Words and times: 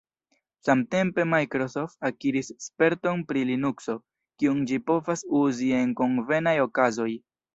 Samtempe 0.67 1.25
Microsoft 1.33 2.07
akiris 2.09 2.49
sperton 2.67 3.21
pri 3.33 3.43
Linukso, 3.51 3.97
kiun 4.43 4.65
ĝi 4.71 4.81
povas 4.89 5.25
uzi 5.43 5.71
en 5.83 5.95
konvenaj 6.03 6.57
okazoj. 6.65 7.11